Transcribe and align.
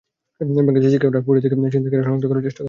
ব্যাংকের 0.55 0.83
সিসি 0.85 0.97
ক্যামেরার 0.99 1.25
ফুটেজ 1.25 1.41
দেখে 1.45 1.57
ছিনতাইকারী 1.73 2.03
শনাক্ত 2.07 2.25
করার 2.29 2.43
চেষ্টা 2.45 2.49
করা 2.49 2.49
হবে। 2.55 2.57